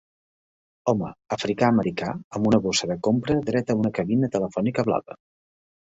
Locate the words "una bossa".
2.53-2.89